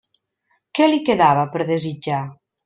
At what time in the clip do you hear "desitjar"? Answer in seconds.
1.69-2.25